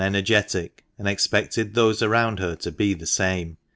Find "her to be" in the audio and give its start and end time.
2.39-2.95